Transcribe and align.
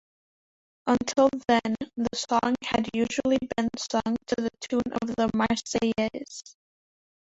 Until 0.87 1.29
then, 1.47 1.75
the 1.95 2.07
song 2.15 2.55
had 2.63 2.89
usually 2.95 3.37
been 3.55 3.69
sung 3.77 4.17
to 4.25 4.35
the 4.35 4.49
tune 4.59 4.81
of 4.99 5.09
the 5.15 5.29
"Marseillaise". 5.35 6.55